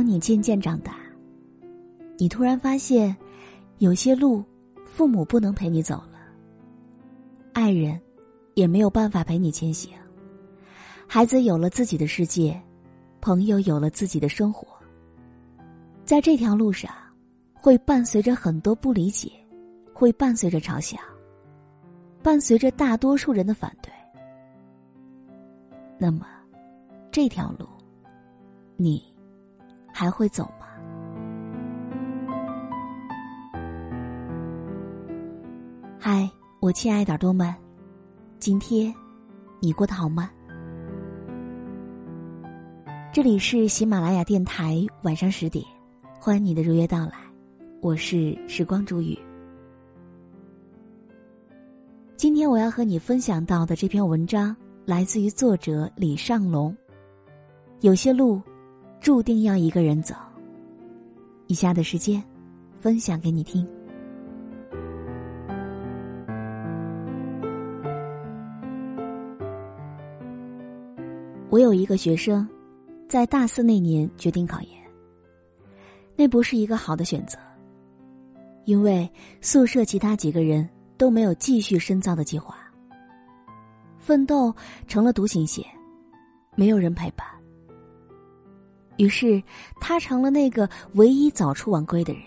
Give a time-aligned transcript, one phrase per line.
[0.00, 0.96] 当你渐渐长大，
[2.16, 3.14] 你突然发现，
[3.80, 4.42] 有些路，
[4.86, 6.18] 父母不能陪你走了，
[7.52, 8.00] 爱人，
[8.54, 9.92] 也没有办法陪你前行。
[11.06, 12.58] 孩子有了自己的世界，
[13.20, 14.66] 朋友有了自己的生活。
[16.02, 16.90] 在这条路上，
[17.52, 19.30] 会伴随着很多不理解，
[19.92, 20.96] 会伴随着嘲笑，
[22.22, 23.92] 伴随着大多数人的反对。
[25.98, 26.26] 那么，
[27.12, 27.66] 这条路，
[28.78, 29.04] 你
[30.00, 30.66] 还会走吗？
[35.98, 36.26] 嗨，
[36.58, 37.54] 我亲爱的耳朵们，
[38.38, 38.94] 今天
[39.60, 40.30] 你过得好吗？
[43.12, 45.62] 这里是喜马拉雅电台，晚上十点，
[46.18, 47.12] 欢迎你的如约到来，
[47.82, 49.18] 我是时光煮雨。
[52.16, 54.56] 今天我要和你分享到的这篇文章。
[54.86, 56.74] 来自于作者李尚龙。
[57.82, 58.40] 有些路，
[59.00, 60.14] 注定要一个人走。
[61.46, 62.22] 以下的时间，
[62.76, 63.66] 分享给你听。
[71.48, 72.46] 我有一个学生，
[73.08, 74.70] 在大四那年决定考研。
[76.14, 77.38] 那不是一个好的选择，
[78.66, 82.54] 因为宿舍其他几个人都没有继续深造的计划。
[83.98, 84.54] 奋斗
[84.86, 85.62] 成了独行侠，
[86.54, 87.26] 没有人陪伴。
[89.00, 89.42] 于是，
[89.80, 92.22] 他成了那个唯一早出晚归的人。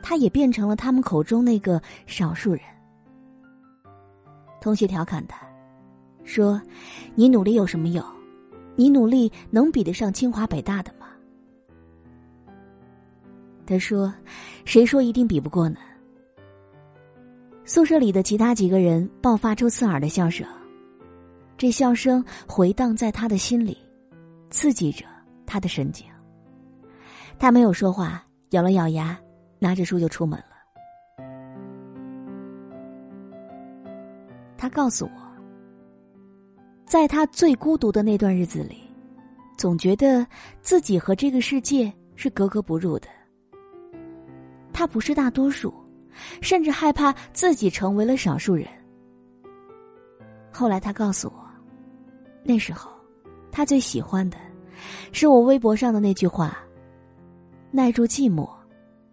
[0.00, 2.60] 他也变成了他们口中那个少数人。
[4.60, 5.44] 同学调侃他，
[6.22, 6.62] 说
[7.16, 8.04] ：“你努力有什么用？
[8.76, 11.08] 你努力能比得上清华北大的吗？”
[13.66, 14.14] 他说
[14.64, 15.78] ：“谁说一定比不过呢？”
[17.66, 20.46] 宿舍里的其他几个人爆发出刺耳的笑声，
[21.58, 23.76] 这笑声回荡在他的心里，
[24.50, 25.04] 刺激着
[25.46, 26.06] 他的神经。
[27.38, 29.18] 他没有说话，咬了咬牙，
[29.58, 31.24] 拿着书就出门了。
[34.56, 35.10] 他告诉我，
[36.84, 38.82] 在他最孤独的那段日子里，
[39.56, 40.26] 总觉得
[40.60, 43.08] 自己和这个世界是格格不入的。
[44.72, 45.72] 他不是大多数。
[46.42, 48.68] 甚至害怕自己成为了少数人。
[50.52, 51.48] 后来他告诉我，
[52.44, 52.90] 那时候
[53.50, 54.36] 他最喜欢的，
[55.12, 56.56] 是我微博上的那句话
[57.70, 58.48] ：“耐住寂寞，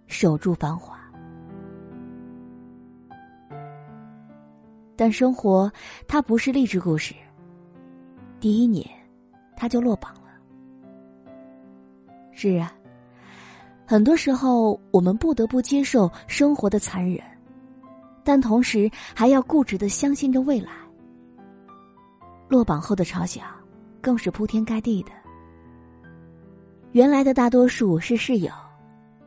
[0.07, 0.97] 守住繁华。”
[4.95, 5.71] 但生活
[6.07, 7.13] 它不是励志故事。
[8.39, 8.85] 第一年，
[9.55, 10.29] 他就落榜了。
[12.31, 12.73] 是啊。
[13.85, 17.19] 很多时候，我们不得不接受生活的残忍，
[18.23, 20.71] 但同时还要固执的相信着未来。
[22.47, 23.41] 落榜后的嘲笑，
[23.99, 25.11] 更是铺天盖地的。
[26.91, 28.51] 原来的大多数是室友，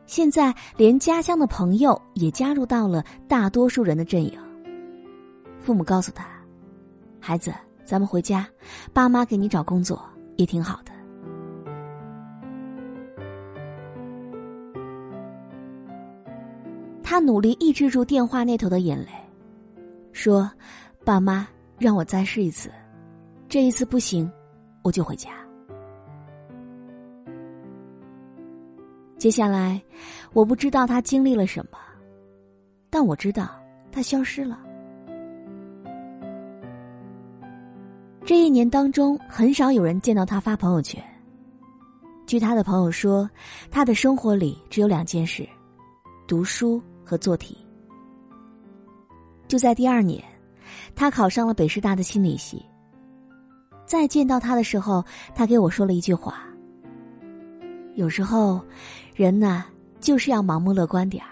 [0.05, 4.37] 现在连家乡的朋友也加入到了大多数人的阵营。
[5.61, 6.25] 父母告诉他
[7.21, 7.53] ：“孩子，
[7.85, 8.45] 咱们回家，
[8.91, 10.03] 爸妈给你找工作
[10.35, 10.91] 也挺好的。”
[17.01, 19.07] 他努力抑制住电话那头的眼泪，
[20.11, 20.51] 说
[21.05, 21.47] ：“爸妈，
[21.77, 22.69] 让我再试一次，
[23.47, 24.29] 这一次不行，
[24.81, 25.29] 我就回家。”
[29.23, 29.81] 接下来，
[30.33, 31.77] 我不知道他经历了什么，
[32.89, 33.57] 但我知道
[33.89, 34.59] 他消失了。
[38.25, 41.01] 这一年当中，很少有人见到他发朋友圈。
[42.27, 43.29] 据他的朋友说，
[43.71, 45.47] 他的生活里只有两件事：
[46.27, 46.83] 读书。
[47.05, 47.57] 和做题。
[49.47, 50.21] 就在第二年，
[50.95, 52.61] 他考上了北师大的心理系。
[53.85, 55.01] 再见到他的时候，
[55.33, 56.43] 他给我说了一句话
[57.95, 58.61] ：“有时候，
[59.15, 59.65] 人呐，
[59.99, 61.29] 就是要盲目乐观点儿，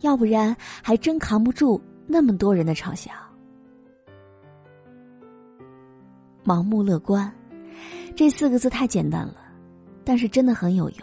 [0.00, 3.12] 要不然还真扛不住那么多人的嘲笑。”
[6.44, 7.30] 盲目乐观，
[8.14, 9.36] 这四个字太简单了，
[10.04, 10.98] 但是真的很有用。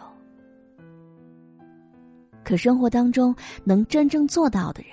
[2.43, 4.91] 可生活当中能真正做到的人，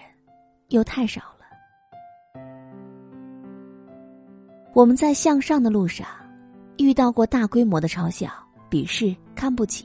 [0.69, 2.41] 又太少了。
[4.73, 6.07] 我们在向上的路上，
[6.79, 8.31] 遇到过大规模的嘲笑、
[8.71, 9.85] 鄙视、看不起，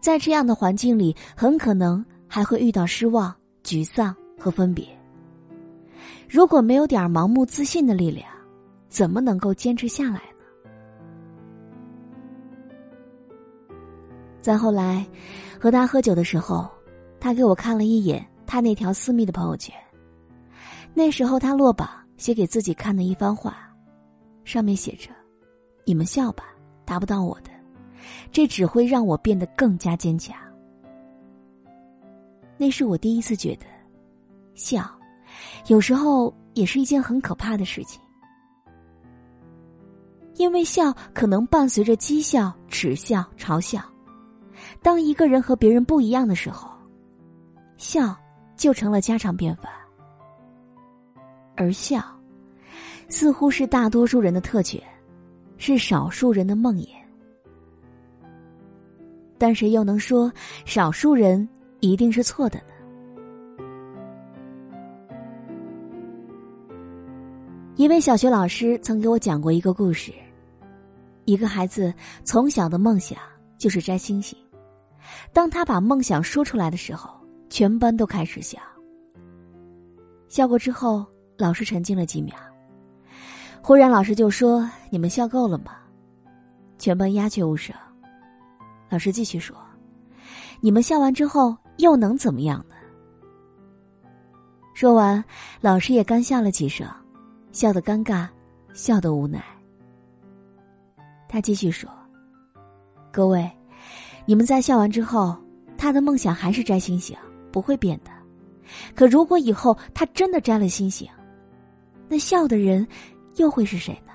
[0.00, 3.34] 在这样的环境里，很可能还会遇到失望、
[3.64, 4.86] 沮丧和分别。
[6.28, 8.26] 如果没有点盲目自信的力量，
[8.88, 10.44] 怎么能够坚持下来呢？
[14.40, 15.04] 再后来。
[15.60, 16.70] 和他喝酒的时候，
[17.18, 19.74] 他给我看了一眼他那条私密的朋友圈。
[20.94, 23.56] 那时候他落榜写给自己看的一番话，
[24.44, 25.10] 上面写着
[25.84, 26.44] ：“你们笑吧，
[26.84, 27.50] 达不到我的，
[28.30, 30.36] 这只会让我变得更加坚强。
[32.56, 33.66] 那是我第一次觉得，
[34.54, 34.90] 笑，
[35.66, 38.00] 有时候也是一件很可怕的事情。
[40.34, 43.80] 因为笑可能伴随着讥笑、耻笑、嘲笑。
[44.82, 46.70] 当一个人和别人不一样的时候，
[47.76, 48.16] 笑
[48.56, 49.70] 就成了家常便饭。
[51.56, 52.04] 而笑，
[53.08, 54.80] 似乎是大多数人的特权，
[55.56, 56.88] 是少数人的梦魇。
[59.38, 60.30] 但谁又能说
[60.64, 61.48] 少数人
[61.80, 62.64] 一定是错的呢？
[67.76, 70.12] 一位小学老师曾给我讲过一个故事：
[71.24, 71.94] 一个孩子
[72.24, 73.18] 从小的梦想
[73.56, 74.36] 就是摘星星，
[75.32, 77.08] 当他把梦想说出来的时候，
[77.48, 78.58] 全班都开始笑。
[80.28, 81.06] 笑过之后。
[81.40, 82.34] 老师沉静了几秒，
[83.62, 85.76] 忽然老师就说：“你们笑够了吗？”
[86.78, 87.72] 全班鸦雀无声。
[88.88, 89.56] 老师继续说
[90.60, 92.74] ：“你们笑完之后又能怎么样呢？”
[94.74, 95.22] 说完，
[95.60, 96.88] 老师也干笑了几声，
[97.52, 98.28] 笑得尴尬，
[98.72, 99.42] 笑得无奈。
[101.28, 101.90] 他继续说
[103.12, 103.50] ：“各位，
[104.24, 105.36] 你们在笑完之后，
[105.76, 107.16] 他的梦想还是摘星星，
[107.52, 108.10] 不会变的。
[108.94, 111.08] 可如果以后他真的摘了星星，
[112.08, 112.86] 那笑的人，
[113.36, 114.12] 又会是谁呢？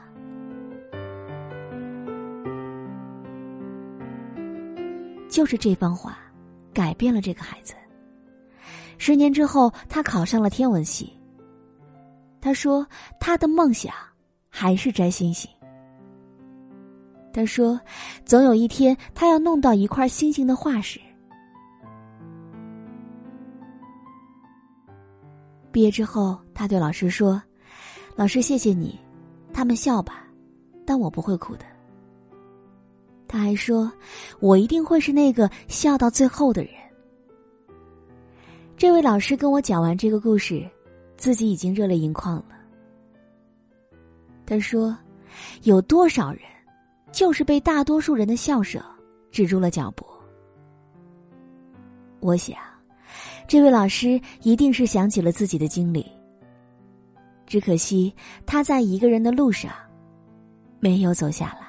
[5.34, 6.16] 就是这番话，
[6.72, 7.74] 改变了这个孩子。
[9.00, 11.12] 十年之后，他考上了天文系。
[12.40, 12.86] 他说，
[13.20, 13.92] 他的梦想
[14.48, 15.50] 还是摘星星。
[17.34, 17.82] 他说，
[18.24, 21.02] 总有一天，他要弄到一块星星的化石。
[25.72, 27.42] 毕业之后，他对老师说。
[28.16, 29.00] 老师，谢谢你。
[29.52, 30.28] 他们笑吧，
[30.86, 31.66] 但我不会哭的。
[33.34, 33.92] 他还说，
[34.40, 36.72] 我一定会是那个笑到最后的人。
[38.78, 40.70] 这位老师跟我讲完这个故事，
[41.18, 42.50] 自己已经热泪盈眶了。
[44.46, 44.96] 他说，
[45.64, 46.42] 有多少人，
[47.12, 48.80] 就是被大多数人的笑声
[49.32, 50.06] 止住了脚步。
[52.20, 52.56] 我想，
[53.48, 56.06] 这位老师一定是想起了自己的经历。
[57.48, 58.14] 只可惜
[58.46, 59.72] 他在一个人的路上，
[60.80, 61.62] 没有走下来。《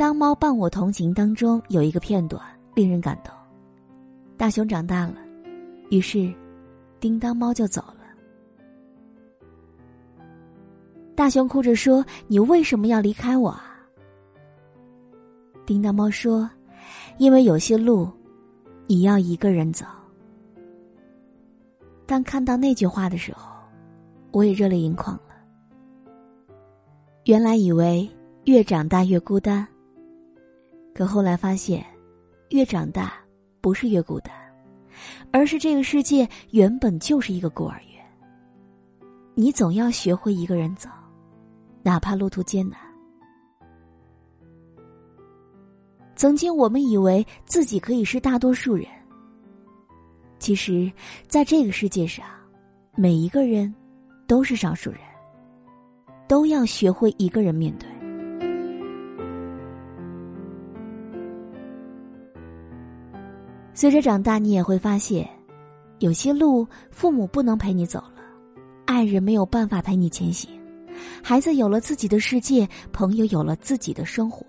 [0.00, 2.42] 当猫伴我同行》当中有一个片段
[2.74, 3.34] 令人感动。
[4.38, 5.16] 大熊长大了，
[5.90, 6.32] 于是，
[6.98, 7.96] 叮当猫就走了。
[11.14, 13.78] 大熊哭着说：“你为什么要离开我啊？”
[15.66, 16.48] 叮当猫说
[17.20, 18.10] ：“因为有些路，
[18.86, 19.84] 你要一个人走。”
[22.08, 23.54] 当看到那句话的时候，
[24.30, 25.34] 我也热泪盈眶了。
[27.26, 28.08] 原来以为
[28.46, 29.68] 越长大越孤单，
[30.94, 31.84] 可后来发现，
[32.50, 33.14] 越长大
[33.60, 34.34] 不是越孤单，
[35.32, 38.04] 而是这个世界原本就是一个孤儿院。
[39.34, 40.88] 你总要学会一个人走，
[41.82, 42.78] 哪怕路途艰难。
[46.16, 48.86] 曾经我们以为自己可以是大多数人，
[50.38, 50.92] 其实，
[51.26, 52.26] 在这个世界上，
[52.94, 53.74] 每一个人
[54.26, 55.00] 都是少数人，
[56.28, 57.88] 都要学会一个人面对。
[63.80, 65.26] 随着长大，你也会发现，
[66.00, 68.20] 有些路父母不能陪你走了，
[68.84, 70.50] 爱人没有办法陪你前行，
[71.24, 74.44] 孩子有了自己的世界，朋友有了自己的生活。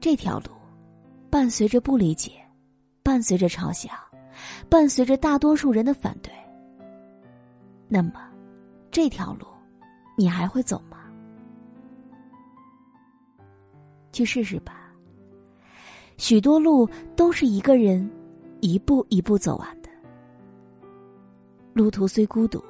[0.00, 0.50] 这条路，
[1.30, 2.32] 伴随着不理解，
[3.02, 3.88] 伴随着嘲笑，
[4.68, 6.30] 伴随着大多数人的反对。
[7.88, 8.12] 那么，
[8.90, 9.46] 这条路，
[10.14, 10.98] 你还会走吗？
[14.12, 14.81] 去试试吧。
[16.22, 18.08] 许多路都是一个人
[18.60, 19.88] 一步一步走完的。
[21.72, 22.62] 路途虽孤独，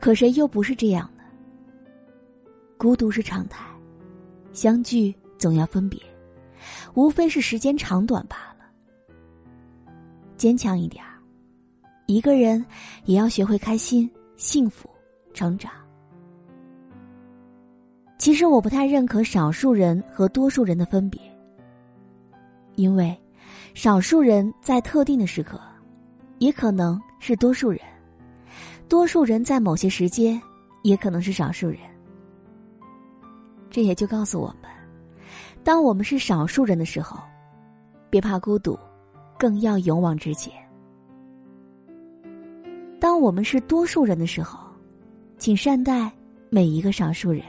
[0.00, 1.22] 可谁又不是这样呢？
[2.78, 3.62] 孤独是常态，
[4.54, 6.00] 相聚总要分别。
[6.94, 8.64] 无非是时间长短罢了。
[10.38, 11.20] 坚强一点儿，
[12.06, 12.64] 一个人
[13.04, 14.88] 也要学会开心、幸福、
[15.34, 15.70] 成长。
[18.16, 21.20] 其实我不太认可少数人和多数人的分别，
[22.78, 23.14] 因为
[23.74, 25.60] 少数人在特定的时刻，
[26.38, 27.80] 也可能是多数人；
[28.88, 30.40] 多数人在某些时间，
[30.84, 31.80] 也可能是少数人。
[33.68, 34.70] 这也就告诉我们。
[35.64, 37.18] 当我们是少数人的时候，
[38.08, 38.78] 别怕孤独，
[39.36, 40.52] 更要勇往直前。
[43.00, 44.56] 当我们是多数人的时候，
[45.36, 46.12] 请善待
[46.48, 47.42] 每一个少数人，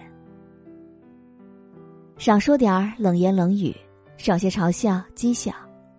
[2.18, 3.76] 少说点儿冷言冷语，
[4.20, 5.54] 少些嘲笑讥笑，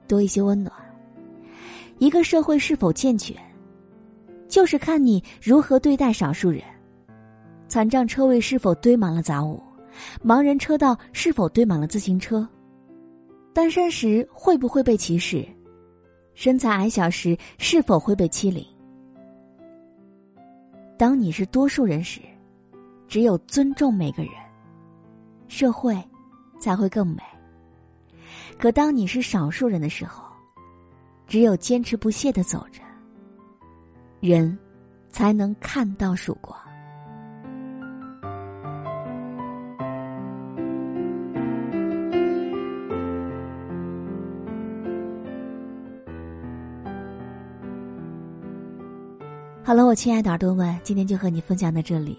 [0.06, 0.70] 多一些温暖。
[1.98, 3.34] 一个社会是否健全，
[4.46, 6.62] 就是看你如何对待少数人。
[7.66, 9.58] 残障车位是否堆满了杂物，
[10.22, 12.46] 盲人车道是否堆满了自行车，
[13.54, 15.42] 单身时会不会被歧视，
[16.34, 18.62] 身材矮小时是否会被欺凌。
[20.98, 22.20] 当你是多数人时，
[23.08, 24.32] 只有尊重每个人，
[25.48, 25.96] 社会
[26.60, 27.22] 才会更美。
[28.60, 30.22] 可当你是少数人的时候，
[31.26, 32.82] 只有坚持不懈的走着，
[34.20, 34.58] 人
[35.08, 36.54] 才能看到曙光。
[49.62, 52.18] 好了，我亲爱的耳朵们，今天就和你分享到这里。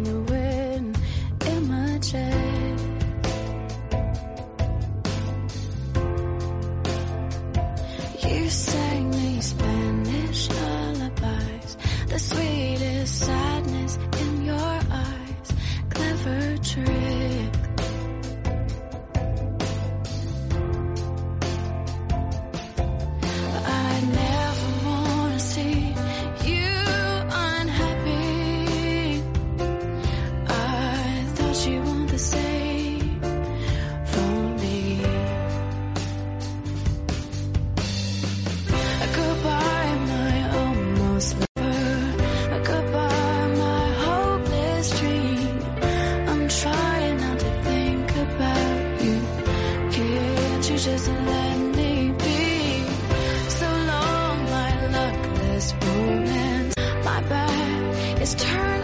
[58.21, 58.80] is turning.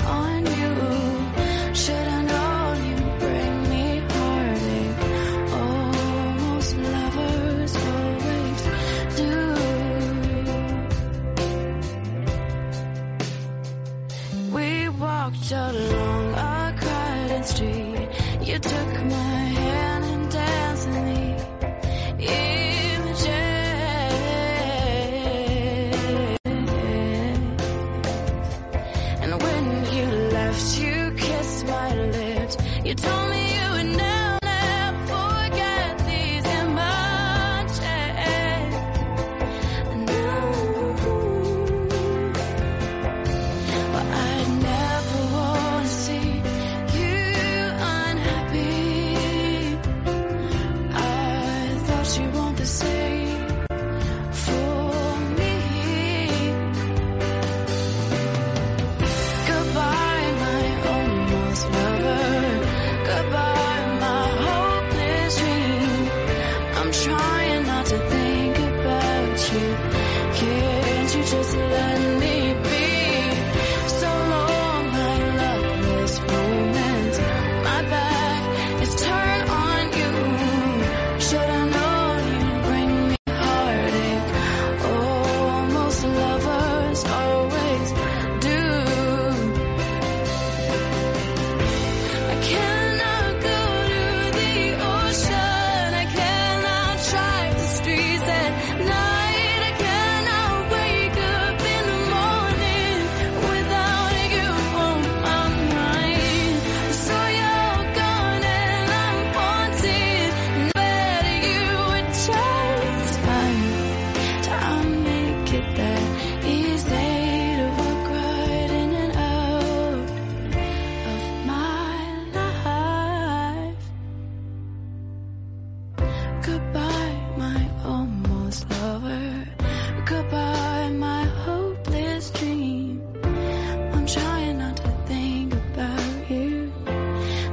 [52.19, 53.16] you want the same.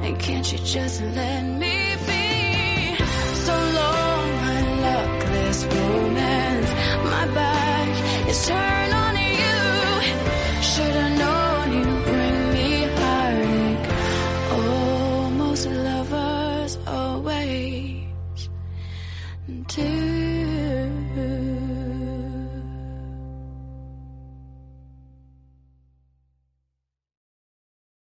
[0.05, 2.97] And can't you just let me be?
[3.47, 6.71] So long, my luckless romance.
[7.05, 8.84] My back is turned.